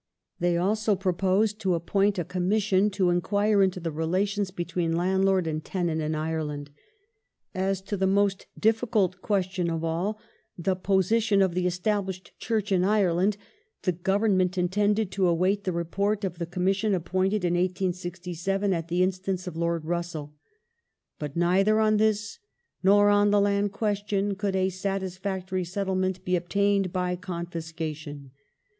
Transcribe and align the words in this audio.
They 0.39 0.57
also 0.57 0.95
proposed 0.95 1.59
to 1.59 1.75
appoint 1.75 2.17
a 2.17 2.25
Commission 2.25 2.89
to 2.89 3.11
enquire 3.11 3.61
into 3.61 3.79
the 3.79 3.91
relations 3.91 4.49
between 4.49 4.95
landlord 4.95 5.45
and 5.45 5.63
tenant 5.63 6.01
in 6.01 6.15
Ireland. 6.15 6.71
As 7.53 7.81
to 7.81 7.95
the 7.95 8.07
most 8.07 8.47
difficult 8.59 9.21
question 9.21 9.69
of 9.69 9.83
all, 9.83 10.17
the 10.57 10.75
position 10.75 11.39
of 11.43 11.53
the 11.53 11.67
Established 11.67 12.31
Church 12.39 12.71
in 12.71 12.83
Ireland, 12.83 13.37
the 13.83 13.91
Government 13.91 14.57
intended 14.57 15.11
to 15.11 15.27
await 15.27 15.65
the 15.65 15.71
Report 15.71 16.23
of 16.23 16.39
the 16.39 16.47
Commission 16.47 16.95
appointed 16.95 17.45
in 17.45 17.53
1867 17.53 18.73
at 18.73 18.87
the 18.87 19.03
instance 19.03 19.45
of 19.45 19.55
Lord 19.55 19.85
Russell. 19.85 20.33
"But 21.19 21.37
neither 21.37 21.79
on 21.79 21.97
this 21.97 22.39
nor 22.81 23.09
on 23.09 23.29
the 23.29 23.39
land 23.39 23.71
question 23.71 24.33
could 24.35 24.55
a 24.55 24.69
satisfactory 24.71 25.63
settlement 25.63 26.25
be 26.25 26.35
obtained 26.35 26.91
by 26.91 27.15
confiscation. 27.15 28.31